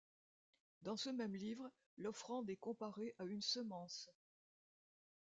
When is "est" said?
2.49-2.55